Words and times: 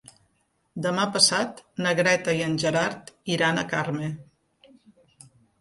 Demà 0.85 1.03
passat 1.17 1.61
na 1.87 1.93
Greta 2.01 2.35
i 2.39 2.43
en 2.47 2.57
Gerard 2.65 3.15
iran 3.37 3.63
a 3.63 3.67
Carme. 3.75 4.11